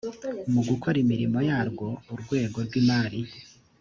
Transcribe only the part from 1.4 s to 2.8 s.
yarwo urwego rw